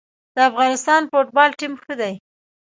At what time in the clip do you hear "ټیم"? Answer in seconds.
1.59-1.73